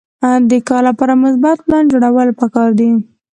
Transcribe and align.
د 0.49 0.51
کار 0.67 0.83
لپاره 0.89 1.13
مثبت 1.23 1.57
پلان 1.65 1.83
جوړول 1.91 2.29
پکار 2.41 2.69
دي. 2.79 2.91